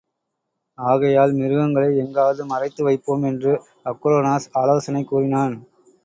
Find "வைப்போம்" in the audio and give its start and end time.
2.83-3.23